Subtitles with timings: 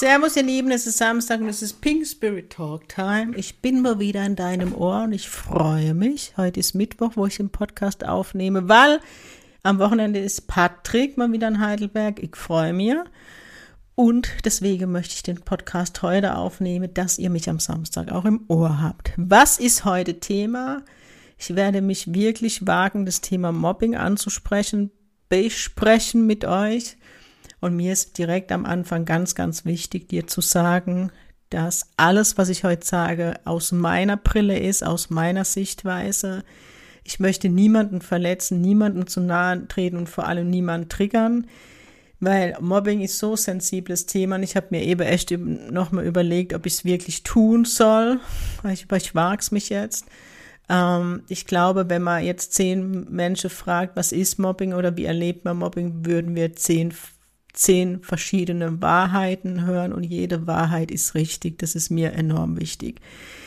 [0.00, 3.36] Servus, ihr Lieben, es ist Samstag und es ist Pink Spirit Talk Time.
[3.36, 6.32] Ich bin mal wieder in deinem Ohr und ich freue mich.
[6.38, 9.00] Heute ist Mittwoch, wo ich den Podcast aufnehme, weil
[9.62, 12.18] am Wochenende ist Patrick mal wieder in Heidelberg.
[12.22, 12.94] Ich freue mich.
[13.94, 18.46] Und deswegen möchte ich den Podcast heute aufnehmen, dass ihr mich am Samstag auch im
[18.48, 19.12] Ohr habt.
[19.18, 20.82] Was ist heute Thema?
[21.36, 24.92] Ich werde mich wirklich wagen, das Thema Mobbing anzusprechen,
[25.28, 26.96] besprechen mit euch
[27.60, 31.10] und mir ist direkt am Anfang ganz, ganz wichtig, dir zu sagen,
[31.50, 36.44] dass alles, was ich heute sage, aus meiner Brille ist, aus meiner Sichtweise.
[37.04, 41.46] Ich möchte niemanden verletzen, niemanden zu nahe treten und vor allem niemanden triggern,
[42.20, 46.66] weil Mobbing ist so sensibles Thema und ich habe mir eben echt nochmal überlegt, ob
[46.66, 48.20] ich es wirklich tun soll.
[48.70, 50.06] Ich, ich wage es mich jetzt.
[50.68, 55.44] Ähm, ich glaube, wenn man jetzt zehn Menschen fragt, was ist Mobbing oder wie erlebt
[55.44, 56.92] man Mobbing, würden wir zehn
[57.52, 61.58] zehn verschiedene Wahrheiten hören und jede Wahrheit ist richtig.
[61.58, 63.00] Das ist mir enorm wichtig.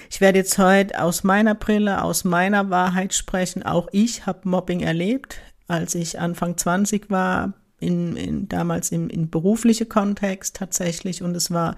[0.09, 3.63] Ich werde jetzt heute aus meiner Brille, aus meiner Wahrheit sprechen.
[3.63, 5.37] Auch ich habe Mobbing erlebt,
[5.67, 11.51] als ich Anfang 20 war, in, in, damals im in berufliche Kontext tatsächlich und es
[11.51, 11.75] war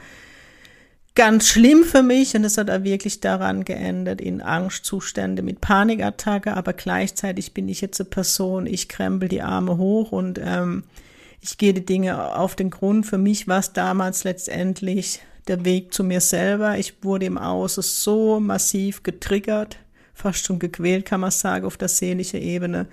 [1.15, 6.55] ganz schlimm für mich und es hat auch wirklich daran geendet in Angstzustände mit Panikattacke,
[6.55, 10.83] aber gleichzeitig bin ich jetzt eine Person, ich krempel die Arme hoch und ähm,
[11.45, 13.05] ich gehe die Dinge auf den Grund.
[13.05, 16.77] Für mich war es damals letztendlich der Weg zu mir selber.
[16.79, 19.77] Ich wurde im Außen so massiv getriggert,
[20.15, 22.87] fast schon gequält, kann man sagen, auf der seelischen Ebene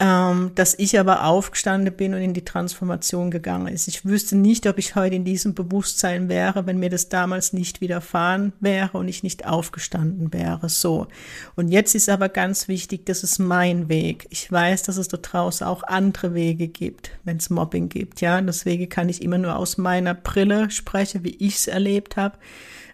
[0.00, 3.86] ähm, dass ich aber aufgestanden bin und in die Transformation gegangen ist.
[3.86, 7.82] Ich wüsste nicht, ob ich heute in diesem Bewusstsein wäre, wenn mir das damals nicht
[7.82, 10.70] widerfahren wäre und ich nicht aufgestanden wäre.
[10.70, 11.06] So.
[11.54, 14.26] Und jetzt ist aber ganz wichtig, das ist mein Weg.
[14.30, 18.22] Ich weiß, dass es da draußen auch andere Wege gibt, wenn es Mobbing gibt.
[18.22, 22.38] Ja, deswegen kann ich immer nur aus meiner Brille sprechen, wie ich es erlebt habe.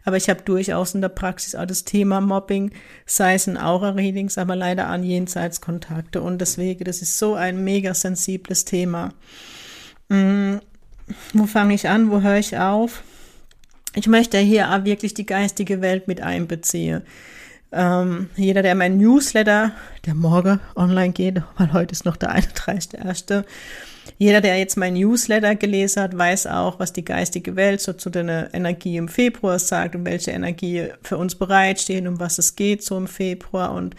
[0.07, 2.71] Aber ich habe durchaus in der Praxis auch das Thema Mobbing,
[3.07, 6.23] sei es in Aura-Readings, aber leider an Jenseitskontakte.
[6.23, 9.13] Und deswegen, das ist so ein mega sensibles Thema.
[10.09, 10.61] Hm,
[11.33, 12.13] wo fange ich an?
[12.13, 13.03] Wo höre ich auf?
[13.97, 17.03] Ich möchte hier auch wirklich die geistige Welt mit einbeziehen.
[17.73, 19.73] Ähm, jeder, der mein Newsletter,
[20.05, 23.45] der morgen online geht, weil heute ist noch der 31.1.,
[24.19, 28.11] jeder, der jetzt mein Newsletter gelesen hat, weiß auch, was die geistige Welt so zu
[28.11, 32.83] der Energie im Februar sagt und welche Energie für uns bereitsteht, um was es geht
[32.83, 33.73] so im Februar.
[33.73, 33.95] Und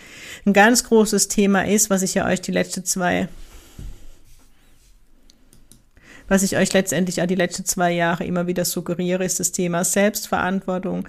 [0.45, 3.27] ein ganz großes Thema ist, was ich ja euch die letzten zwei
[6.27, 9.83] was ich euch letztendlich auch die letzten zwei Jahre immer wieder suggeriere, ist das Thema
[9.83, 11.07] Selbstverantwortung.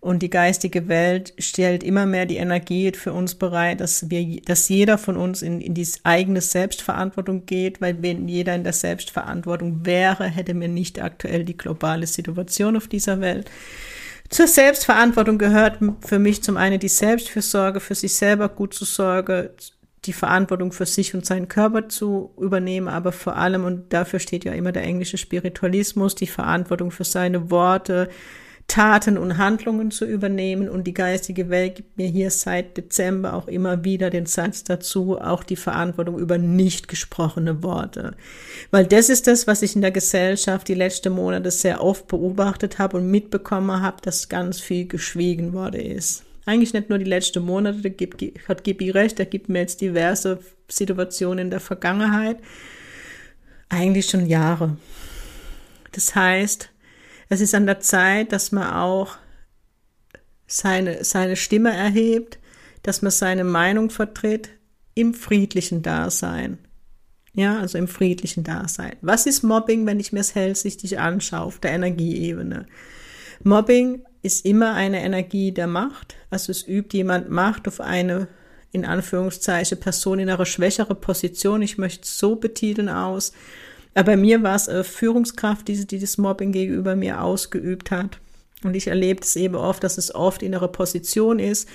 [0.00, 4.68] Und die geistige Welt stellt immer mehr die Energie für uns bereit, dass wir, dass
[4.68, 9.84] jeder von uns in, in die eigene Selbstverantwortung geht, weil wenn jeder in der Selbstverantwortung
[9.84, 13.50] wäre, hätte mir nicht aktuell die globale Situation auf dieser Welt.
[14.28, 19.50] Zur Selbstverantwortung gehört für mich zum einen die Selbstfürsorge, für sich selber gut zu sorgen,
[20.06, 24.44] die Verantwortung für sich und seinen Körper zu übernehmen, aber vor allem, und dafür steht
[24.44, 28.08] ja immer der englische Spiritualismus, die Verantwortung für seine Worte,
[28.68, 30.68] Taten und Handlungen zu übernehmen.
[30.68, 35.18] Und die geistige Welt gibt mir hier seit Dezember auch immer wieder den Satz dazu,
[35.18, 38.14] auch die Verantwortung über nicht gesprochene Worte.
[38.70, 42.78] Weil das ist das, was ich in der Gesellschaft die letzten Monate sehr oft beobachtet
[42.78, 47.44] habe und mitbekommen habe, dass ganz viel geschwiegen worden ist eigentlich nicht nur die letzten
[47.44, 52.38] Monate, da gibt, hat Gibi recht, da gibt mir jetzt diverse Situationen in der Vergangenheit,
[53.68, 54.78] eigentlich schon Jahre.
[55.92, 56.70] Das heißt,
[57.28, 59.16] es ist an der Zeit, dass man auch
[60.46, 62.38] seine, seine Stimme erhebt,
[62.82, 64.50] dass man seine Meinung vertritt
[64.94, 66.58] im friedlichen Dasein.
[67.32, 68.96] Ja, also im friedlichen Dasein.
[69.02, 72.66] Was ist Mobbing, wenn ich mir es hellsichtig anschaue auf der Energieebene?
[73.42, 76.16] Mobbing ist immer eine Energie der Macht.
[76.30, 78.28] Also es übt jemand Macht auf eine,
[78.72, 81.62] in Anführungszeichen, Person in einer schwächere Position.
[81.62, 83.32] Ich möchte es so betiteln aus.
[83.94, 88.18] Aber bei mir war es eine Führungskraft, die, die das Mobbing gegenüber mir ausgeübt hat.
[88.62, 91.68] Und ich erlebe es eben oft, dass es oft in einer Position ist,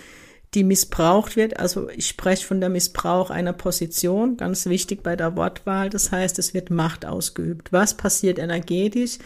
[0.53, 1.59] die missbraucht wird.
[1.59, 5.89] Also ich spreche von der Missbrauch einer Position, ganz wichtig bei der Wortwahl.
[5.89, 7.71] Das heißt, es wird Macht ausgeübt.
[7.71, 9.17] Was passiert energetisch?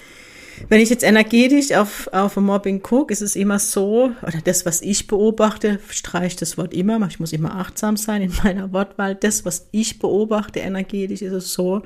[0.70, 4.82] Wenn ich jetzt energetisch auf, auf Mobbing gucke, ist es immer so, oder das, was
[4.82, 9.46] ich beobachte, streicht das Wort immer, ich muss immer achtsam sein in meiner Wortwahl, das,
[9.46, 11.84] was ich beobachte energetisch, ist es so,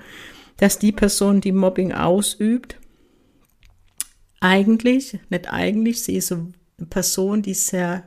[0.57, 2.77] dass die Person, die Mobbing ausübt,
[4.39, 6.53] eigentlich, nicht eigentlich, sie ist eine
[6.89, 8.03] Person, die sehr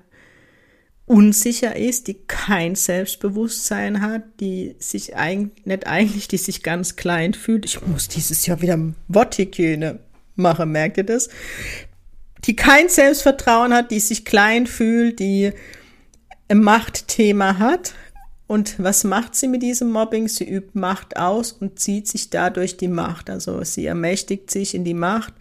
[1.04, 7.34] unsicher ist, die kein Selbstbewusstsein hat, die sich eigentlich, nicht eigentlich, die sich ganz klein
[7.34, 7.66] fühlt.
[7.66, 10.00] Ich muss dieses Jahr wieder Worthygiene
[10.34, 11.28] mache, merkt ihr das?
[12.44, 15.52] Die kein Selbstvertrauen hat, die sich klein fühlt, die
[16.48, 17.94] ein Machtthema hat.
[18.46, 20.28] Und was macht sie mit diesem Mobbing?
[20.28, 23.30] Sie übt Macht aus und zieht sich dadurch die Macht.
[23.30, 25.32] Also sie ermächtigt sich in die Macht,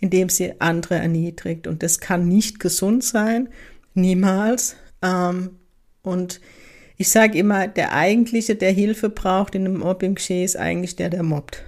[0.00, 1.66] indem sie andere erniedrigt.
[1.66, 3.48] Und das kann nicht gesund sein,
[3.94, 4.76] niemals.
[5.02, 5.50] Ähm,
[6.02, 6.40] und
[6.96, 11.22] ich sage immer, der eigentliche, der Hilfe braucht in einem Mobbing-Geschehen, ist eigentlich der, der
[11.22, 11.62] mobbt.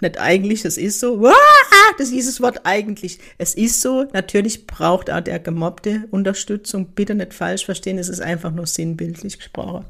[0.00, 1.30] Nicht eigentlich, es ist so.
[1.96, 3.18] Das ist dieses Wort eigentlich.
[3.38, 4.06] Es ist so.
[4.12, 6.88] Natürlich braucht auch der Gemobbte Unterstützung.
[6.94, 7.98] Bitte nicht falsch verstehen.
[7.98, 9.86] Es ist einfach nur sinnbildlich gesprochen.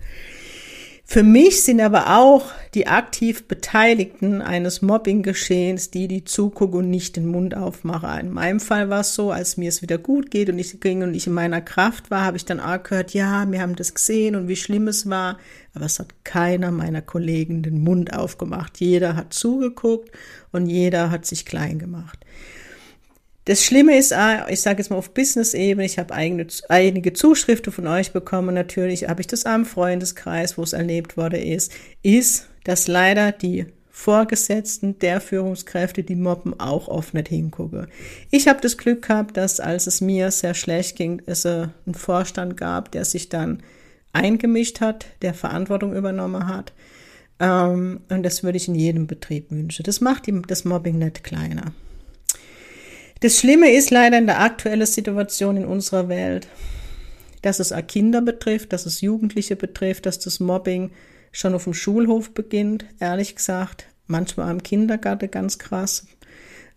[1.11, 7.17] Für mich sind aber auch die aktiv Beteiligten eines Mobbing-Geschehens, die die zugucken und nicht
[7.17, 8.21] den Mund aufmachen.
[8.21, 11.03] In meinem Fall war es so, als mir es wieder gut geht und ich ging
[11.03, 13.95] und ich in meiner Kraft war, habe ich dann auch gehört, ja, wir haben das
[13.95, 15.39] gesehen und wie schlimm es war.
[15.79, 18.81] Aber es hat keiner meiner Kollegen den Mund aufgemacht.
[18.81, 20.11] Jeder hat zugeguckt
[20.51, 22.19] und jeder hat sich klein gemacht.
[23.45, 27.87] Das Schlimme ist, ah, ich sage jetzt mal auf Business-Ebene, ich habe einige Zuschriften von
[27.87, 31.73] euch bekommen, natürlich habe ich das am Freundeskreis, wo es erlebt worden ist,
[32.03, 37.87] ist, dass leider die Vorgesetzten der Führungskräfte, die mobben, auch oft nicht hingucken.
[38.33, 42.57] Ich habe das Glück gehabt, dass als es mir sehr schlecht ging, es einen Vorstand
[42.57, 43.63] gab, der sich dann
[44.13, 46.73] eingemischt hat, der Verantwortung übernommen hat.
[47.41, 49.85] Ähm, und das würde ich in jedem Betrieb wünschen.
[49.85, 51.73] Das macht das Mobbing nicht kleiner.
[53.21, 56.47] Das Schlimme ist leider in der aktuellen Situation in unserer Welt,
[57.43, 60.93] dass es auch Kinder betrifft, dass es Jugendliche betrifft, dass das Mobbing
[61.33, 66.07] schon auf dem Schulhof beginnt, ehrlich gesagt, manchmal am Kindergarten ganz krass.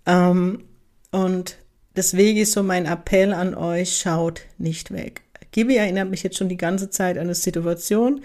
[0.06, 0.64] Ähm,
[1.12, 1.58] und
[1.96, 5.22] deswegen ist so mein Appell an euch, schaut nicht weg.
[5.52, 8.22] Gibi erinnert mich jetzt schon die ganze Zeit an eine Situation,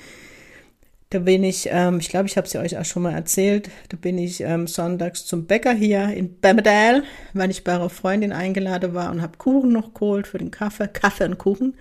[1.11, 3.97] da bin ich, ähm, ich glaube, ich habe ja euch auch schon mal erzählt, da
[3.97, 8.93] bin ich ähm, sonntags zum Bäcker hier in Bemmedal, weil ich bei einer Freundin eingeladen
[8.93, 11.75] war und habe Kuchen noch geholt für den Kaffee, Kaffee und Kuchen.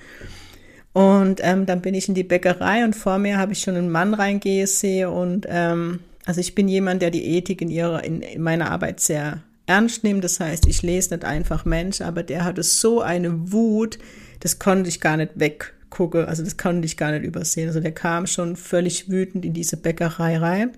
[0.94, 3.90] Und ähm, dann bin ich in die Bäckerei und vor mir habe ich schon einen
[3.90, 8.22] Mann reingehen sehen und ähm, also ich bin jemand, der die Ethik in ihrer, in,
[8.22, 10.24] in meiner Arbeit sehr ernst nimmt.
[10.24, 14.00] Das heißt, ich lese nicht einfach Mensch, aber der hatte so eine Wut,
[14.40, 16.28] das konnte ich gar nicht weg gucke.
[16.28, 17.68] Also das konnte ich gar nicht übersehen.
[17.68, 20.72] Also der kam schon völlig wütend in diese Bäckerei rein.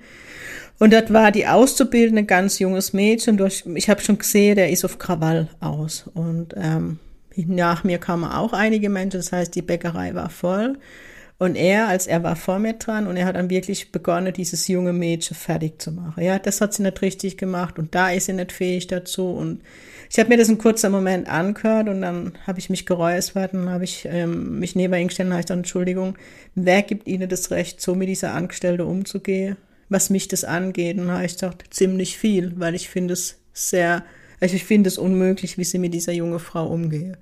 [0.79, 3.37] Und das war die Auszubildende, ganz junges Mädchen.
[3.37, 6.05] Durch, ich habe schon gesehen, der ist auf Krawall aus.
[6.13, 6.99] Und ähm,
[7.35, 9.19] nach mir kamen auch einige Menschen.
[9.19, 10.77] Das heißt, die Bäckerei war voll.
[11.39, 14.67] Und er, als er war vor mir dran und er hat dann wirklich begonnen, dieses
[14.67, 16.23] junge Mädchen fertig zu machen.
[16.23, 19.29] Ja, das hat sie nicht richtig gemacht und da ist sie nicht fähig dazu.
[19.29, 19.61] Und
[20.09, 23.69] ich habe mir das einen kurzen Moment angehört und dann habe ich mich geräuspert und
[23.69, 26.17] habe ich ähm, mich neben ihn gestellt und habe gesagt, Entschuldigung,
[26.55, 29.57] wer gibt Ihnen das Recht, so mit dieser Angestellte umzugehen?
[29.89, 34.03] Was mich das angeht, und habe ich gesagt, ziemlich viel, weil ich finde es sehr,
[34.41, 37.17] also ich finde es unmöglich, wie sie mit dieser junge Frau umgehe.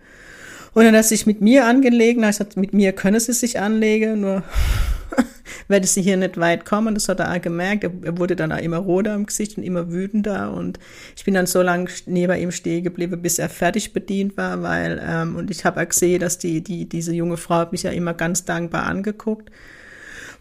[0.76, 4.20] Und dann hat sich mit mir angelegen, ich gesagt, mit mir können sie sich anlegen,
[4.20, 4.44] nur
[5.70, 6.94] werde sie hier nicht weit kommen.
[6.94, 7.86] Das hat er auch gemerkt.
[7.86, 10.52] Er wurde dann auch immer roter im Gesicht und immer wütender.
[10.52, 10.78] Und
[11.16, 15.02] ich bin dann so lange neben ihm stehen geblieben, bis er fertig bedient war, weil,
[15.02, 17.92] ähm, und ich habe auch gesehen, dass die, die, diese junge Frau hat mich ja
[17.92, 19.50] immer ganz dankbar angeguckt.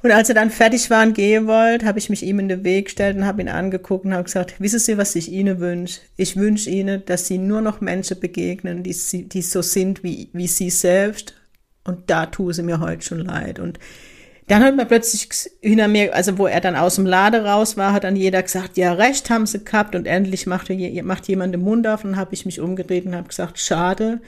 [0.04, 2.62] Und als er dann fertig war und gehen wollte, habe ich mich ihm in den
[2.62, 6.02] Weg gestellt und habe ihn angeguckt und habe gesagt, wissen Sie, was ich Ihnen wünsche?
[6.18, 8.94] Ich wünsche Ihnen, dass Sie nur noch Menschen begegnen, die,
[9.26, 11.32] die so sind wie, wie Sie selbst.
[11.84, 13.58] Und da tue sie mir heute schon leid.
[13.58, 13.78] Und
[14.48, 15.26] dann hat man plötzlich
[15.62, 18.76] hinter mir, also wo er dann aus dem Lade raus war, hat dann jeder gesagt,
[18.76, 20.68] ja, recht haben sie gehabt und endlich macht,
[21.02, 24.20] macht jemand den Mund auf und habe ich mich umgedreht und habe gesagt, schade,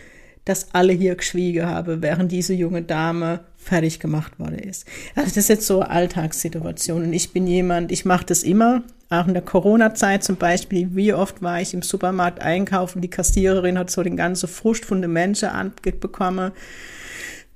[0.47, 4.87] dass alle hier geschwiegen haben, während diese junge Dame fertig gemacht worden ist.
[5.15, 7.03] Also das ist jetzt so Alltagssituation.
[7.03, 11.13] Und ich bin jemand, ich mache das immer, auch in der Corona-Zeit zum Beispiel, wie
[11.13, 15.13] oft war ich im Supermarkt einkaufen, die Kassiererin hat so den ganzen Frust von den
[15.13, 16.53] Menschen anbekommen.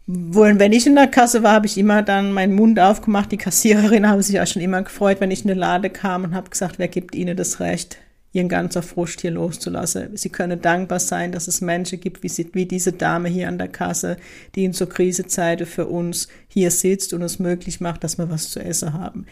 [0.07, 3.31] Wohl, wenn ich in der Kasse war, habe ich immer dann meinen Mund aufgemacht.
[3.31, 6.35] Die Kassiererin haben sich auch schon immer gefreut, wenn ich in den Lade kam und
[6.35, 7.99] habe gesagt, wer gibt Ihnen das Recht,
[8.33, 10.17] ihren ganzer Frust hier loszulassen.
[10.17, 13.59] Sie können dankbar sein, dass es Menschen gibt, wie, sie, wie diese Dame hier an
[13.59, 14.19] der Kasse,
[14.55, 18.51] die in so Krisezeiten für uns hier sitzt und es möglich macht, dass wir was
[18.51, 19.27] zu essen haben.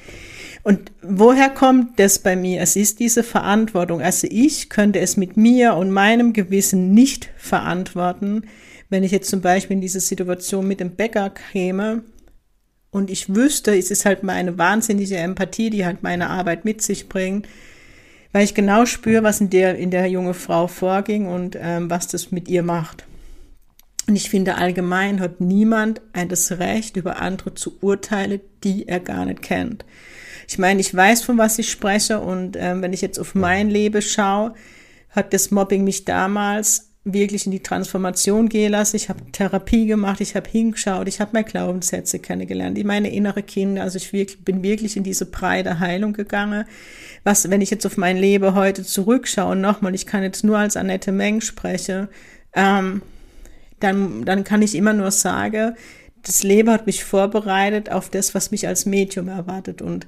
[0.64, 2.60] Und woher kommt das bei mir?
[2.60, 4.02] Es ist diese Verantwortung.
[4.02, 8.42] Also ich könnte es mit mir und meinem Gewissen nicht verantworten,
[8.90, 12.02] wenn ich jetzt zum Beispiel in diese Situation mit dem Bäcker käme
[12.90, 17.08] und ich wüsste, es ist halt meine wahnsinnige Empathie, die halt meine Arbeit mit sich
[17.08, 17.46] bringt,
[18.38, 22.06] weil ich genau spüre, was in der, in der junge Frau vorging und ähm, was
[22.06, 23.04] das mit ihr macht.
[24.06, 29.24] Und ich finde, allgemein hat niemand das Recht, über andere zu urteilen, die er gar
[29.24, 29.84] nicht kennt.
[30.46, 33.70] Ich meine, ich weiß, von was ich spreche und ähm, wenn ich jetzt auf mein
[33.70, 34.54] Leben schaue,
[35.10, 38.96] hat das Mobbing mich damals wirklich in die Transformation gehen lassen.
[38.96, 43.82] Ich habe Therapie gemacht, ich habe hingeschaut, ich habe meine Glaubenssätze kennengelernt, meine innere Kinder.
[43.82, 46.64] Also ich wirklich, bin wirklich in diese breite Heilung gegangen.
[47.24, 50.76] Was, wenn ich jetzt auf mein Leben heute zurückschaue, nochmal, ich kann jetzt nur als
[50.76, 52.08] Annette Meng sprechen,
[52.54, 53.02] ähm,
[53.80, 55.76] dann, dann kann ich immer nur sagen,
[56.22, 59.82] das Leben hat mich vorbereitet auf das, was mich als Medium erwartet.
[59.82, 60.06] Und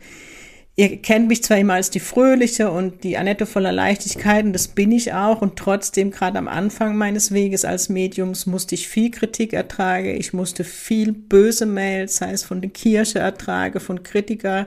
[0.76, 4.68] ihr kennt mich zwar immer als die Fröhliche und die Annette voller Leichtigkeit und das
[4.68, 5.42] bin ich auch.
[5.42, 10.32] Und trotzdem gerade am Anfang meines Weges als Mediums musste ich viel Kritik ertragen, ich
[10.32, 14.66] musste viel böse Mails, sei es von der Kirche ertragen, von Kritiker,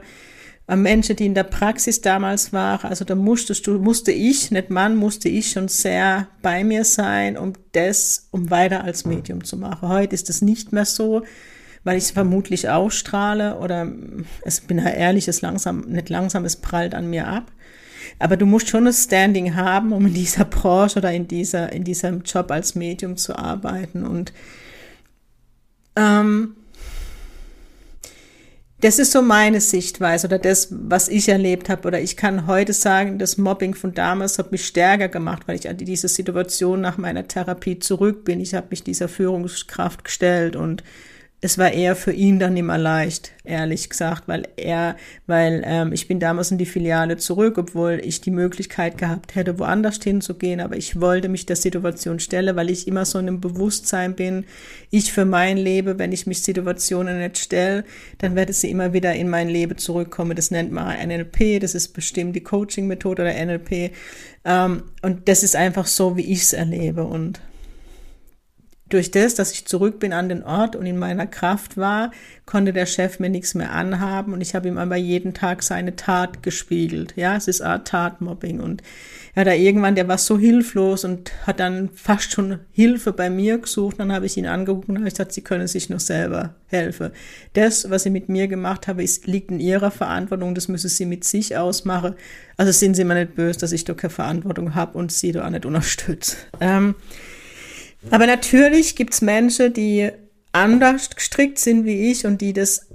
[0.66, 4.70] äh, Menschen, die in der Praxis damals waren, also da musstest du, musste ich, nicht
[4.70, 9.56] Mann, musste ich schon sehr bei mir sein, um das, um weiter als Medium zu
[9.56, 9.88] machen.
[9.88, 11.22] Heute ist es nicht mehr so
[11.84, 13.86] weil ich es vermutlich ausstrahle oder
[14.42, 17.52] es bin ja ehrlich, es langsam, nicht langsam, es prallt an mir ab.
[18.18, 21.84] Aber du musst schon ein Standing haben, um in dieser Branche oder in dieser, in
[21.84, 24.06] diesem Job als Medium zu arbeiten.
[24.06, 24.32] Und
[25.96, 26.56] ähm,
[28.80, 31.88] das ist so meine Sichtweise oder das, was ich erlebt habe.
[31.88, 35.68] Oder ich kann heute sagen, das Mobbing von damals hat mich stärker gemacht, weil ich
[35.68, 38.40] an diese Situation nach meiner Therapie zurück bin.
[38.40, 40.82] Ich habe mich dieser Führungskraft gestellt und
[41.44, 44.96] es war eher für ihn dann immer leicht, ehrlich gesagt, weil er,
[45.26, 49.58] weil ähm, ich bin damals in die Filiale zurück, obwohl ich die Möglichkeit gehabt hätte,
[49.58, 53.42] woanders hinzugehen, aber ich wollte mich der Situation stellen, weil ich immer so in einem
[53.42, 54.46] Bewusstsein bin,
[54.90, 57.84] ich für mein Leben, wenn ich mich Situationen nicht stelle,
[58.16, 60.36] dann werde sie immer wieder in mein Leben zurückkommen.
[60.36, 63.90] Das nennt man NLP, das ist bestimmt die Coaching-Methode oder NLP.
[64.46, 67.42] Ähm, und das ist einfach so, wie ich es erlebe und
[68.94, 72.12] durch das, dass ich zurück bin an den Ort und in meiner Kraft war,
[72.46, 75.96] konnte der Chef mir nichts mehr anhaben und ich habe ihm aber jeden Tag seine
[75.96, 77.14] Tat gespiegelt.
[77.16, 78.82] Ja, es ist Art Tatmobbing und
[79.34, 83.58] ja, da irgendwann, der war so hilflos und hat dann fast schon Hilfe bei mir
[83.58, 83.98] gesucht.
[83.98, 87.10] Dann habe ich ihn angeguckt und habe gesagt, sie können sich nur selber helfen.
[87.54, 90.54] Das, was sie mit mir gemacht habe, ist, liegt in ihrer Verantwortung.
[90.54, 92.14] Das müssen sie mit sich ausmachen.
[92.56, 95.44] Also sind sie mir nicht böse, dass ich da keine Verantwortung habe und sie da
[95.44, 96.36] auch nicht unterstütze.
[96.60, 96.94] Ähm,
[98.10, 100.10] aber natürlich gibt's Menschen, die
[100.52, 102.88] anders gestrickt sind wie ich und die das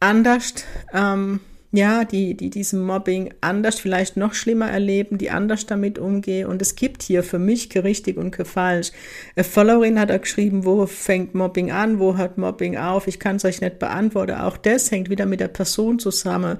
[0.00, 0.54] anders,
[0.92, 1.40] ähm,
[1.72, 6.48] ja, die, die diesem Mobbing anders, vielleicht noch schlimmer erleben, die anders damit umgehen.
[6.48, 8.90] Und es gibt hier für mich kein richtig und kein falsch.
[9.36, 13.06] Eine Followerin hat auch geschrieben, wo fängt Mobbing an, wo hört Mobbing auf?
[13.06, 14.32] Ich kann es euch nicht beantworten.
[14.32, 16.58] Auch das hängt wieder mit der Person zusammen.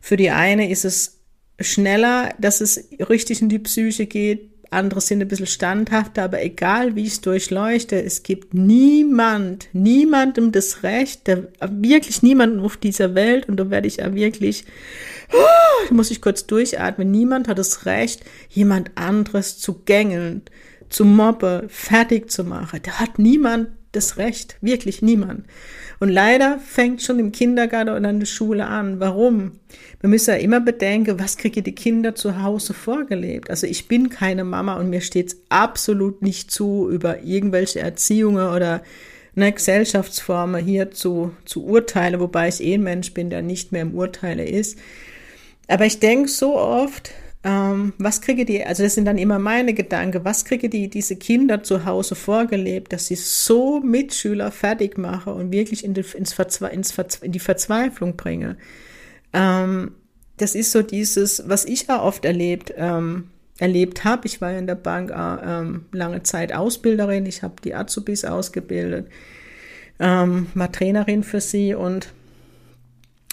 [0.00, 1.20] Für die eine ist es
[1.58, 6.94] schneller, dass es richtig in die Psyche geht andere sind ein bisschen standhafter, aber egal
[6.96, 13.14] wie ich es durchleuchte, es gibt niemand, niemandem das Recht, der, wirklich niemandem auf dieser
[13.14, 14.64] Welt, und da werde ich ja wirklich,
[15.32, 20.42] oh, muss ich kurz durchatmen, niemand hat das Recht, jemand anderes zu gängeln,
[20.88, 22.80] zu mobben, fertig zu machen.
[22.82, 25.44] Da hat niemand das Recht, wirklich niemand.
[26.04, 29.00] Und leider fängt schon im Kindergarten oder in der Schule an.
[29.00, 29.52] Warum?
[30.02, 33.48] Wir müssen ja immer bedenken, was kriegen die Kinder zu Hause vorgelebt.
[33.48, 38.54] Also ich bin keine Mama und mir steht es absolut nicht zu, über irgendwelche Erziehungen
[38.54, 38.82] oder
[39.34, 43.80] eine Gesellschaftsformen hier zu, zu urteilen, wobei ich eh ein Mensch bin, der nicht mehr
[43.80, 44.78] im Urteile ist.
[45.68, 47.12] Aber ich denke so oft,
[47.46, 51.16] ähm, was kriege die, also das sind dann immer meine Gedanken, was kriege die, diese
[51.16, 56.32] Kinder zu Hause vorgelebt, dass sie so Mitschüler fertig mache und wirklich in die, ins
[56.32, 58.56] Verzwe ins Verzwe in die Verzweiflung bringe.
[59.34, 59.92] Ähm,
[60.38, 64.26] das ist so dieses, was ich ja oft erlebt, ähm, erlebt habe.
[64.26, 68.24] Ich war ja in der Bank äh, ähm, lange Zeit Ausbilderin, ich habe die Azubis
[68.24, 69.08] ausgebildet,
[70.00, 72.08] ähm, war Trainerin für sie und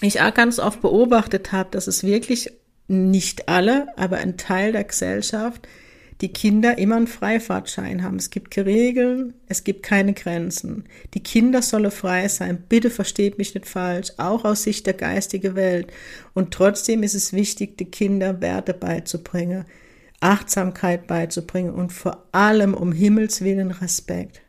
[0.02, 2.52] ich auch ganz oft beobachtet habe, dass es wirklich
[2.92, 5.68] nicht alle, aber ein Teil der Gesellschaft,
[6.22, 8.18] die Kinder immer einen Freifahrtschein haben.
[8.18, 10.84] Es gibt Regeln, es gibt keine Grenzen.
[11.16, 12.64] Die Kinder sollen frei sein.
[12.70, 15.92] Bitte versteht mich nicht falsch, auch aus Sicht der geistigen Welt.
[16.34, 19.66] Und trotzdem ist es wichtig, die Kinder Werte beizubringen.
[20.20, 24.42] Achtsamkeit beizubringen und vor allem um Himmels willen Respekt.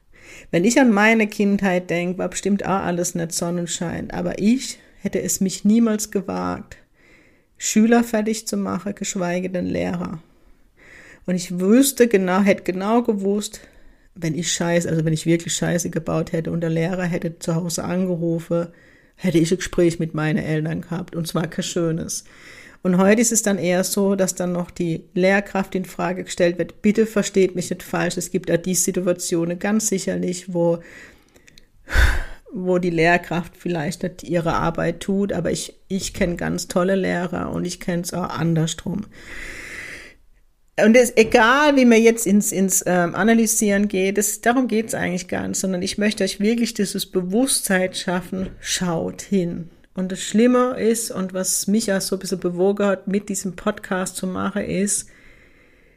[0.51, 5.23] Wenn ich an meine Kindheit denke, war bestimmt auch alles nicht Sonnenschein, aber ich hätte
[5.23, 6.77] es mich niemals gewagt,
[7.65, 10.21] Schüler fertig zu machen, geschweige denn Lehrer.
[11.27, 13.61] Und ich wüsste genau, hätte genau gewusst,
[14.17, 17.55] wenn ich Scheiße, also wenn ich wirklich Scheiße gebaut hätte und der Lehrer hätte zu
[17.55, 18.67] Hause angerufen,
[19.15, 22.25] hätte ich ein Gespräch mit meinen Eltern gehabt und zwar kein schönes.
[22.83, 26.59] Und heute ist es dann eher so, dass dann noch die Lehrkraft in Frage gestellt
[26.59, 26.83] wird.
[26.83, 28.17] Bitte versteht mich nicht falsch.
[28.17, 30.81] Es gibt auch die Situationen ganz sicherlich, wo,
[32.53, 35.33] wo die Lehrkraft vielleicht nicht ihre Arbeit tut.
[35.33, 39.07] Aber ich, ich kenne ganz tolle Lehrer und ich kenne es auch andersrum.
[40.81, 44.95] Und es, egal, wie man jetzt ins, ins ähm, Analysieren geht, das, darum geht es
[44.95, 49.69] eigentlich gar nicht, sondern ich möchte euch wirklich dieses Bewusstsein schaffen, schaut hin.
[49.95, 53.55] Und das Schlimme ist, und was mich ja so ein bisschen bewogen hat, mit diesem
[53.55, 55.09] Podcast zu machen, ist,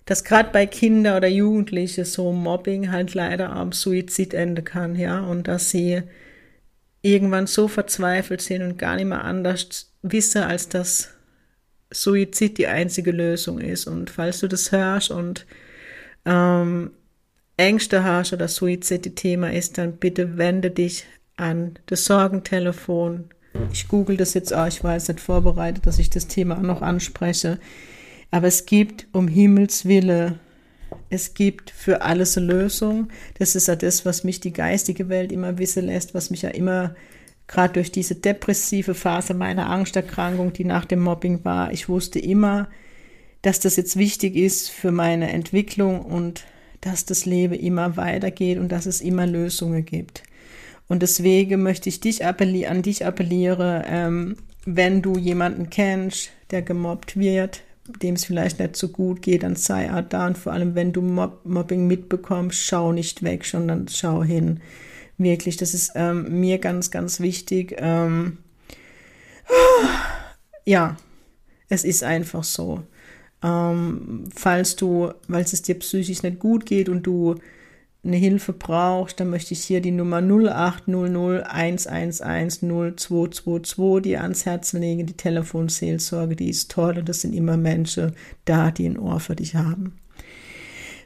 [0.06, 5.22] dass gerade bei Kindern oder Jugendlichen so Mobbing halt leider am Suizid enden kann, ja,
[5.22, 6.04] und dass sie
[7.06, 11.10] irgendwann so verzweifelt sind und gar nicht mehr anders wissen, als dass
[11.92, 13.88] Suizid die einzige Lösung ist.
[13.88, 15.46] Und falls du das hörst und
[16.26, 16.92] ähm,
[17.58, 21.06] Ängste hast oder Suizid die Thema ist, dann bitte wende dich
[21.38, 23.30] an das Sorgentelefon
[23.72, 26.62] ich google das jetzt auch, ich war jetzt nicht vorbereitet, dass ich das Thema auch
[26.62, 27.60] noch anspreche.
[28.32, 30.40] Aber es gibt um Himmels Wille,
[31.10, 33.10] es gibt für alles eine Lösung.
[33.38, 36.50] Das ist ja das, was mich die geistige Welt immer wissen lässt, was mich ja
[36.50, 36.96] immer
[37.48, 42.68] gerade durch diese depressive Phase meiner Angsterkrankung, die nach dem Mobbing war, ich wusste immer,
[43.44, 46.46] dass das jetzt wichtig ist für meine Entwicklung und
[46.82, 50.24] dass das Leben immer weitergeht und dass es immer Lösungen gibt.
[50.88, 57.18] Und deswegen möchte ich dich an dich appelliere, ähm, wenn du jemanden kennst, der gemobbt
[57.18, 60.27] wird, dem es vielleicht nicht so gut geht, dann sei auch da.
[60.27, 64.62] Und vor allem, wenn du Mob Mobbing mitbekommst, schau nicht weg, sondern schau hin.
[65.18, 67.75] Wirklich, das ist ähm, mir ganz, ganz wichtig.
[67.77, 68.38] Ähm,
[70.65, 70.98] ja,
[71.70, 72.84] es ist einfach so.
[73.44, 77.36] Ähm, falls du, weil es dir psychisch nicht gut geht und du
[78.06, 84.74] eine Hilfe brauchst, dann möchte ich hier die Nummer 0800 111 0222 dir ans Herz
[84.74, 85.06] legen.
[85.06, 88.13] Die Telefonseelsorge, die ist toll und das sind immer Menschen
[88.46, 89.94] da, die ein Ohr für dich haben.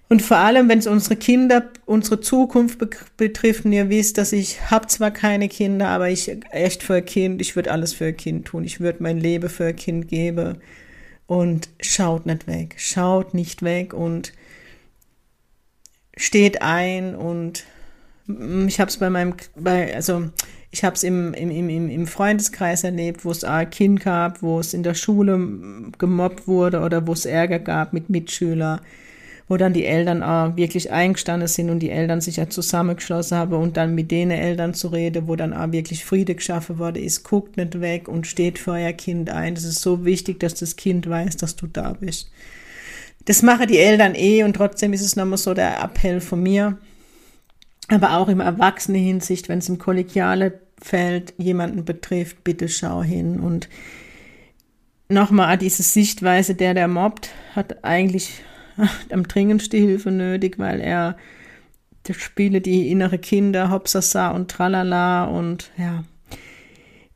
[0.09, 2.79] Und vor allem, wenn es unsere Kinder, unsere Zukunft
[3.15, 7.05] betrifft, und ihr wisst, dass ich habe zwar keine Kinder, aber ich echt für ein
[7.05, 8.63] Kind, ich würde alles für ein Kind tun.
[8.63, 10.57] Ich würde mein Leben für ein Kind geben.
[11.27, 14.33] Und schaut nicht weg, schaut nicht weg und
[16.19, 17.63] steht ein und
[18.67, 20.29] ich habe es bei meinem, bei, also
[20.69, 24.59] ich habe es im, im, im, im Freundeskreis erlebt, wo es ein Kind gab, wo
[24.59, 25.39] es in der Schule
[25.97, 28.81] gemobbt wurde oder wo es Ärger gab mit Mitschülern,
[29.47, 33.53] wo dann die Eltern auch wirklich eingestanden sind und die Eltern sich ja zusammengeschlossen haben
[33.53, 37.23] und dann mit denen Eltern zu reden, wo dann auch wirklich Friede geschaffen wurde, ist,
[37.23, 39.55] guckt nicht weg und steht für euer Kind ein.
[39.55, 42.29] Das ist so wichtig, dass das Kind weiß, dass du da bist.
[43.25, 46.77] Das machen die Eltern eh und trotzdem ist es nochmal so der Appell von mir.
[47.89, 53.39] Aber auch im Erwachsenen Hinsicht, wenn es im kollegiale Feld jemanden betrifft, bitte schau hin.
[53.39, 53.67] Und
[55.09, 58.41] nochmal diese Sichtweise, der, der mobbt, hat eigentlich
[59.11, 61.17] am dringendste Hilfe nötig, weil er
[62.11, 66.03] spiele die innere Kinder, Hopsasa und Tralala und ja,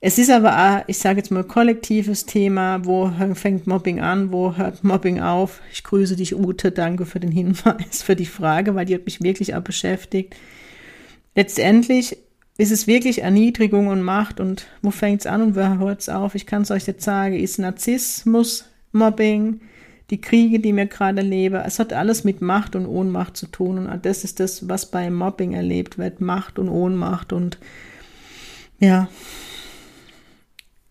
[0.05, 2.83] es ist aber, ich sage jetzt mal, kollektives Thema.
[2.83, 4.33] Wo fängt Mobbing an?
[4.33, 5.61] Wo hört Mobbing auf?
[5.71, 6.73] Ich grüße dich, Ute.
[6.73, 10.35] Danke für den Hinweis, für die Frage, weil die hat mich wirklich auch beschäftigt.
[11.35, 12.17] Letztendlich
[12.57, 14.41] ist es wirklich Erniedrigung und Macht.
[14.41, 16.35] Und wo fängt es an und wo hört es auf?
[16.35, 19.61] Ich kann es euch jetzt sagen, ist Narzissmus, Mobbing,
[20.09, 21.61] die Kriege, die wir gerade erleben.
[21.65, 23.77] Es hat alles mit Macht und Ohnmacht zu tun.
[23.77, 26.19] Und das ist das, was bei Mobbing erlebt wird.
[26.19, 27.57] Macht und Ohnmacht und
[28.79, 29.07] ja,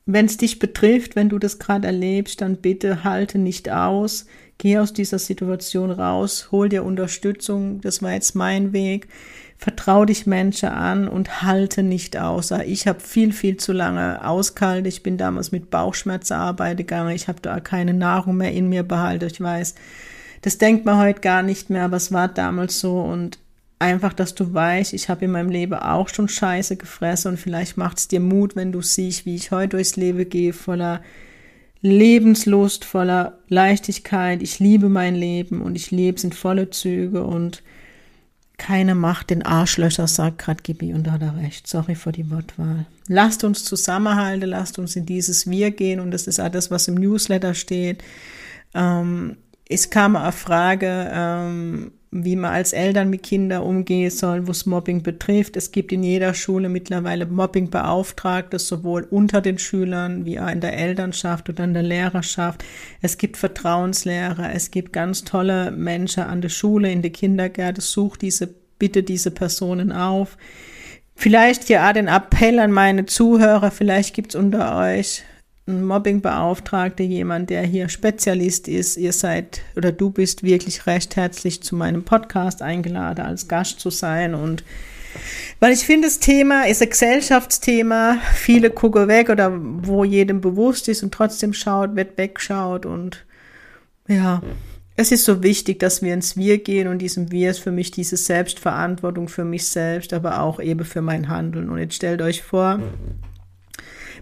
[0.04, 4.26] wenn es dich betrifft, wenn du das gerade erlebst, dann bitte halte nicht aus,
[4.58, 9.08] geh aus dieser Situation raus, hol dir Unterstützung, das war jetzt mein Weg,
[9.56, 12.50] vertrau dich Menschen an und halte nicht aus.
[12.66, 17.28] Ich habe viel, viel zu lange ausgehalten, ich bin damals mit Bauchschmerzen arbeiten gegangen, ich
[17.28, 19.76] habe da keine Nahrung mehr in mir behalten, ich weiß,
[20.42, 23.38] das denkt man heute gar nicht mehr, aber es war damals so und
[23.82, 27.76] einfach, dass du weißt, ich habe in meinem Leben auch schon Scheiße gefressen und vielleicht
[27.76, 31.02] macht es dir Mut, wenn du siehst, wie ich heute durchs Leben gehe, voller
[31.82, 34.40] Lebenslust, voller Leichtigkeit.
[34.40, 37.62] Ich liebe mein Leben und ich lebe es in volle Züge und
[38.56, 41.66] keine Macht den Arschlöcher, sagt gerade Gibi und da hat er recht.
[41.66, 42.86] Sorry für die Wortwahl.
[43.08, 46.94] Lasst uns zusammenhalten, lasst uns in dieses Wir gehen und das ist das, was im
[46.94, 48.04] Newsletter steht.
[48.74, 49.38] Ähm,
[49.68, 55.02] es kam eine Frage, ähm, wie man als Eltern mit Kindern umgehen soll, was Mobbing
[55.02, 55.56] betrifft.
[55.56, 60.76] Es gibt in jeder Schule mittlerweile Mobbingbeauftragte, sowohl unter den Schülern wie auch in der
[60.76, 62.64] Elternschaft oder in der Lehrerschaft.
[63.00, 67.80] Es gibt Vertrauenslehrer, es gibt ganz tolle Menschen an der Schule, in der Kindergärten.
[67.80, 70.36] Such diese, bitte diese Personen auf.
[71.14, 75.22] Vielleicht ja den Appell an meine Zuhörer, vielleicht gibt's unter euch
[75.66, 78.96] ein Mobbingbeauftragter, jemand, der hier Spezialist ist.
[78.96, 83.90] Ihr seid oder du bist wirklich recht herzlich zu meinem Podcast eingeladen, als Gast zu
[83.90, 84.34] sein.
[84.34, 84.64] Und
[85.60, 88.18] weil ich finde, das Thema ist ein Gesellschaftsthema.
[88.34, 92.84] Viele gucken weg oder wo jedem bewusst ist und trotzdem schaut, wird wegschaut.
[92.84, 93.24] Und
[94.08, 94.42] ja,
[94.96, 97.92] es ist so wichtig, dass wir ins Wir gehen und diesem Wir ist für mich
[97.92, 101.70] diese Selbstverantwortung für mich selbst, aber auch eben für mein Handeln.
[101.70, 102.80] Und jetzt stellt euch vor,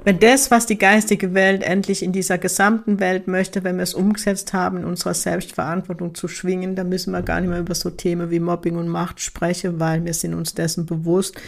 [0.05, 3.95] wenn das, was die geistige Welt endlich in dieser gesamten Welt möchte, wenn wir es
[3.95, 7.91] umgesetzt haben, in unserer Selbstverantwortung zu schwingen, dann müssen wir gar nicht mehr über so
[7.91, 11.41] Themen wie Mobbing und Macht sprechen, weil wir sind uns dessen bewusst,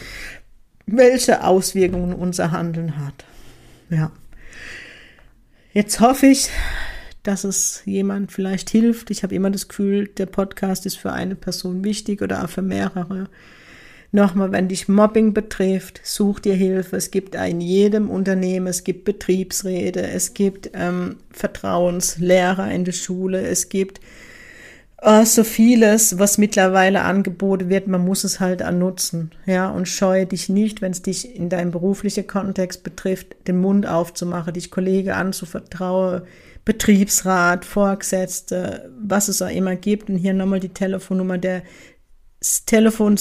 [0.87, 3.25] welche Auswirkungen unser Handeln hat.
[3.89, 4.11] Ja.
[5.73, 6.51] Jetzt hoffe ich,
[7.23, 9.11] dass es jemand vielleicht hilft.
[9.11, 12.63] Ich habe immer das Gefühl, der Podcast ist für eine Person wichtig oder auch für
[12.63, 13.29] mehrere.
[14.15, 16.97] Nochmal, wenn dich Mobbing betrifft, such dir Hilfe.
[16.97, 23.41] Es gibt in jedem Unternehmen, es gibt Betriebsräte, es gibt ähm, Vertrauenslehrer in der Schule,
[23.41, 24.01] es gibt
[25.01, 27.89] äh, so vieles, was mittlerweile angeboten wird.
[27.89, 29.31] Man muss es halt nutzen.
[29.47, 33.87] Ja, und scheue dich nicht, wenn es dich in deinem beruflichen Kontext betrifft, den Mund
[33.87, 36.23] aufzumachen, dich Kollege anzuvertrauen,
[36.67, 40.11] Betriebsrat, Vorgesetzte, was es auch immer gibt.
[40.11, 41.63] Und hier nochmal die Telefonnummer der
[42.67, 43.17] Telefon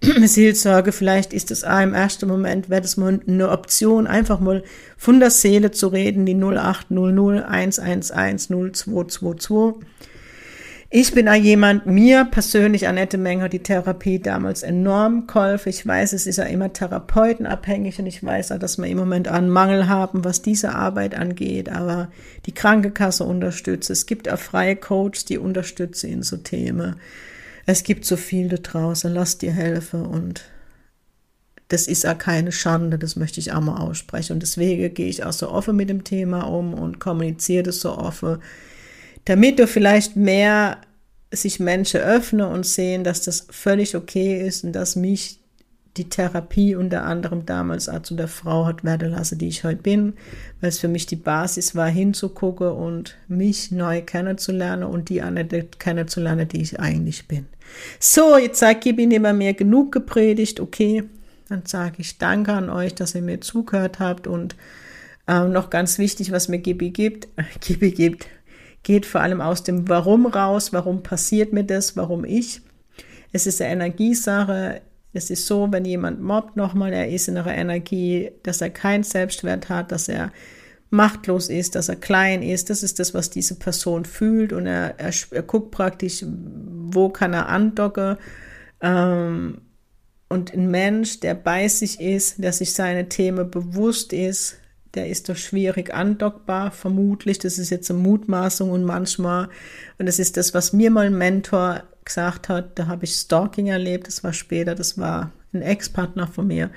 [0.26, 4.62] Seelsorge, vielleicht ist es auch im ersten Moment, wäre das mal eine Option, einfach mal
[4.96, 9.86] von der Seele zu reden, die 0800 111 0222.
[10.90, 15.68] Ich bin auch jemand, mir persönlich, Annette Menger, die Therapie damals enorm geholfen.
[15.68, 19.28] Ich weiß, es ist ja immer therapeutenabhängig und ich weiß auch, dass wir im Moment
[19.28, 22.08] einen Mangel haben, was diese Arbeit angeht, aber
[22.46, 23.90] die Krankenkasse unterstützt.
[23.90, 26.96] Es gibt auch freie Coaches, die unterstützen in so Themen.
[27.70, 30.42] Es gibt so viel da draußen, lass dir helfen und
[31.68, 34.32] das ist auch keine Schande, das möchte ich auch mal aussprechen.
[34.32, 37.90] Und deswegen gehe ich auch so offen mit dem Thema um und kommuniziere das so
[37.90, 38.38] offen,
[39.26, 40.78] damit du vielleicht mehr
[41.30, 45.37] sich Menschen öffnen und sehen, dass das völlig okay ist und dass mich
[45.98, 49.82] die Therapie unter anderem damals auch zu der Frau hat werden lassen, die ich heute
[49.82, 50.14] bin,
[50.60, 55.64] weil es für mich die Basis war, hinzugucken und mich neu kennenzulernen und die andere
[55.64, 57.46] kennenzulernen, die ich eigentlich bin.
[57.98, 61.04] So, jetzt sage ich Ihnen immer mehr genug gepredigt, okay,
[61.48, 64.54] dann sage ich danke an euch, dass ihr mir zugehört habt und
[65.26, 67.28] äh, noch ganz wichtig, was mir Gibi gibt,
[67.60, 68.26] Gibi gibt,
[68.82, 72.60] geht vor allem aus dem Warum raus, warum passiert mir das, warum ich.
[73.32, 74.80] Es ist eine Energiesache,
[75.12, 79.04] es ist so, wenn jemand mobbt nochmal, er ist in einer Energie, dass er keinen
[79.04, 80.32] Selbstwert hat, dass er
[80.90, 82.70] machtlos ist, dass er klein ist.
[82.70, 87.32] Das ist das, was diese Person fühlt und er, er, er guckt praktisch, wo kann
[87.32, 88.16] er andocken.
[88.80, 89.62] Ähm,
[90.28, 94.58] und ein Mensch, der bei sich ist, der sich seine Themen bewusst ist,
[94.94, 97.38] der ist doch schwierig andockbar, vermutlich.
[97.38, 99.48] Das ist jetzt eine Mutmaßung und manchmal,
[99.98, 103.68] und das ist das, was mir mal ein Mentor gesagt hat, da habe ich Stalking
[103.68, 106.70] erlebt, das war später, das war ein Ex-Partner von mir.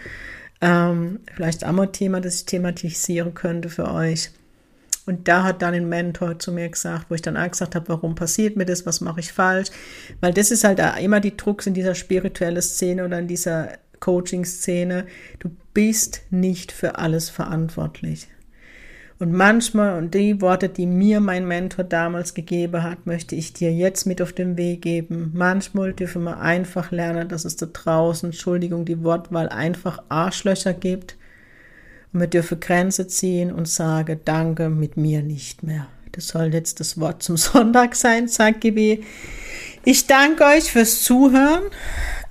[0.61, 4.29] Ähm, vielleicht auch mal Thema, das ich thematisieren könnte für euch.
[5.07, 7.89] Und da hat dann ein Mentor zu mir gesagt, wo ich dann auch gesagt habe,
[7.89, 9.69] warum passiert mir das, was mache ich falsch?
[10.19, 15.07] Weil das ist halt immer die Drucks in dieser spirituellen Szene oder in dieser Coaching-Szene.
[15.39, 18.27] Du bist nicht für alles verantwortlich.
[19.21, 23.71] Und manchmal, und die Worte, die mir mein Mentor damals gegeben hat, möchte ich dir
[23.71, 25.29] jetzt mit auf den Weg geben.
[25.35, 31.17] Manchmal dürfen wir einfach lernen, dass es da draußen, Entschuldigung, die Wortwahl, einfach Arschlöcher gibt.
[32.11, 35.85] Und wir dürfen Grenze ziehen und sagen, danke, mit mir nicht mehr.
[36.13, 39.03] Das soll jetzt das Wort zum Sonntag sein, sagt Gibi.
[39.85, 41.61] Ich danke euch fürs Zuhören.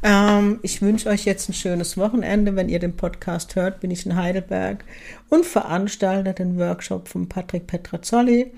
[0.03, 2.57] Ähm, ich wünsche euch jetzt ein schönes Wochenende.
[2.57, 4.85] Wenn ihr den Podcast hört, bin ich in Heidelberg
[5.29, 8.53] und veranstalte den Workshop von Patrick Petrazzoli.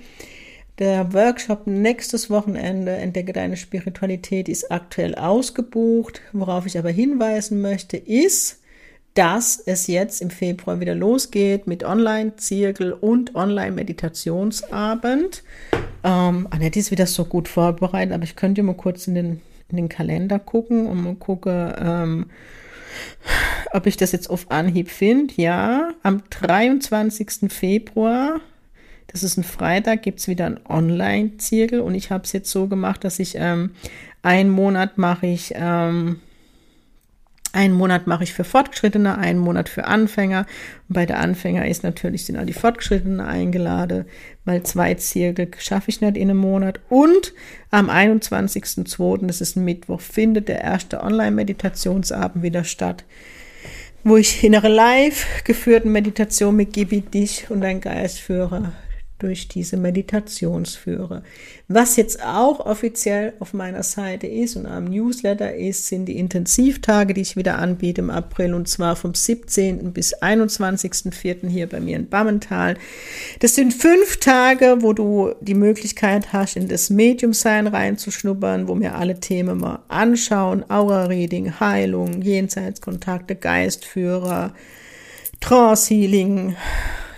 [0.79, 6.21] Der Workshop nächstes Wochenende, Entdecke deine Spiritualität, ist aktuell ausgebucht.
[6.33, 8.61] Worauf ich aber hinweisen möchte, ist,
[9.15, 15.43] dass es jetzt im Februar wieder losgeht mit Online-Zirkel und Online-Meditationsabend.
[16.03, 19.79] Ähm, Annette ist wieder so gut vorbereitet, aber ich könnte mal kurz in den in
[19.79, 22.27] den Kalender gucken und mal gucken, ähm,
[23.73, 25.35] ob ich das jetzt auf Anhieb finde.
[25.37, 27.51] Ja, am 23.
[27.53, 28.41] Februar,
[29.09, 33.05] Das ist ein Freitag, gibt's wieder ein Online-Zirkel und ich habe es jetzt so gemacht,
[33.05, 33.71] dass ich ähm,
[34.23, 36.21] einen Monat mache ich ähm,
[37.53, 40.47] einen Monat mache ich für Fortgeschrittene, einen Monat für Anfänger.
[40.89, 44.07] Und bei der Anfänger ist natürlich, sind all die Fortgeschrittenen eingeladen,
[44.45, 46.81] weil zwei Zirkel schaffe ich nicht in einem Monat.
[46.89, 47.35] Und
[47.71, 53.05] am 21.02., das ist ein Mittwoch, findet der erste Online-Meditationsabend wieder statt,
[54.03, 58.73] wo ich innere live geführten Meditation mit Gibi dich und dein Geist führe
[59.23, 61.23] durch diese Meditationsführer.
[61.69, 67.15] Was jetzt auch offiziell auf meiner Seite ist und am Newsletter ist, sind die Intensivtage,
[67.15, 69.93] die ich wieder anbiete im April und zwar vom 17.
[69.93, 71.49] bis 21.04.
[71.49, 72.77] hier bei mir in Bammental.
[73.39, 78.97] Das sind fünf Tage, wo du die Möglichkeit hast, in das Mediumsein reinzuschnuppern, wo wir
[78.97, 80.69] alle Themen mal anschauen.
[80.69, 84.53] Aura-Reading, Heilung, Jenseitskontakte, Geistführer,
[85.41, 86.57] Trance-Healing,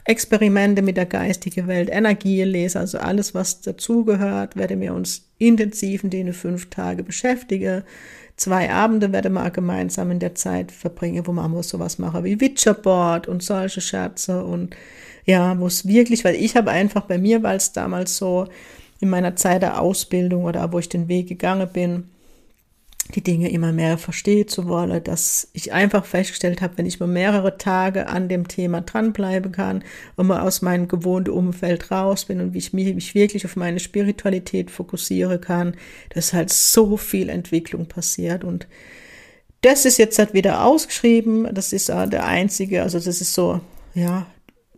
[0.07, 6.11] Experimente mit der geistigen Welt, Energielese, also alles, was dazugehört, werden wir uns intensiv in
[6.11, 7.85] den fünf Tage beschäftigen.
[8.37, 13.29] Zwei Abende werden wir gemeinsam in der Zeit verbringen, wo man sowas machen wie Witcherboard
[13.29, 14.77] und solche Scherze und
[15.25, 18.49] ja, wo es wirklich, weil ich habe einfach bei mir, weil es damals so
[19.01, 22.11] in meiner Zeit der Ausbildung oder wo ich den Weg gegangen bin,
[23.15, 27.07] die Dinge immer mehr verstehe zu wollen, dass ich einfach festgestellt habe, wenn ich mal
[27.07, 29.85] mehrere Tage an dem Thema dranbleiben kann
[30.17, 33.79] und mal aus meinem gewohnten Umfeld raus bin und wie ich mich, wirklich auf meine
[33.79, 35.75] Spiritualität fokussieren kann,
[36.11, 38.67] dass halt so viel Entwicklung passiert und
[39.61, 41.49] das ist jetzt halt wieder ausgeschrieben.
[41.55, 43.61] Das ist äh, der einzige, also das ist so,
[43.95, 44.27] ja,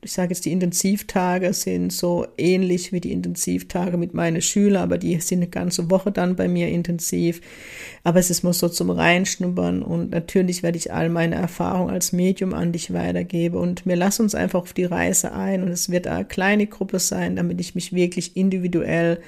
[0.07, 4.99] ich sage jetzt, die Intensivtage sind so ähnlich wie die Intensivtage mit meinen Schülern, aber
[4.99, 7.40] die sind eine ganze Woche dann bei mir intensiv.
[8.05, 12.12] Aber es ist nur so zum Reinschnuppern und natürlich werde ich all meine Erfahrungen als
[12.12, 15.90] Medium an dich weitergeben und wir lassen uns einfach auf die Reise ein und es
[15.90, 19.19] wird eine kleine Gruppe sein, damit ich mich wirklich individuell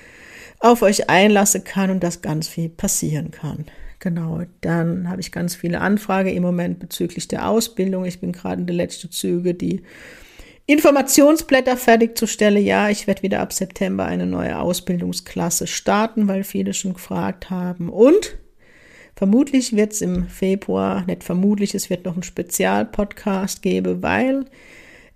[0.60, 3.64] auf euch einlassen kann und dass ganz viel passieren kann.
[3.98, 8.04] Genau, dann habe ich ganz viele Anfragen im Moment bezüglich der Ausbildung.
[8.04, 9.82] Ich bin gerade in der letzten Züge, die
[10.68, 12.62] Informationsblätter fertigzustellen.
[12.62, 17.88] Ja, ich werde wieder ab September eine neue Ausbildungsklasse starten, weil viele schon gefragt haben.
[17.88, 18.36] Und
[19.16, 24.44] vermutlich wird es im Februar, nicht vermutlich, es wird noch einen Spezialpodcast geben, weil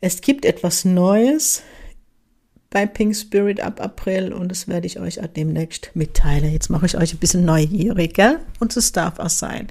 [0.00, 1.62] es gibt etwas Neues
[2.70, 6.50] bei Pink Spirit ab April und das werde ich euch demnächst mitteilen.
[6.50, 8.40] Jetzt mache ich euch ein bisschen neugierig, gell?
[8.58, 9.66] Und es darf auch sein.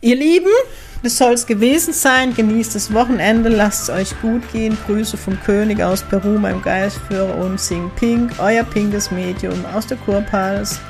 [0.00, 0.50] Ihr Lieben,
[1.02, 2.34] das soll es gewesen sein.
[2.34, 4.76] Genießt das Wochenende, lasst es euch gut gehen.
[4.86, 9.96] Grüße vom König aus Peru, meinem Geistführer und Sing Pink, euer pinkes Medium aus der
[9.98, 10.80] Kurpals.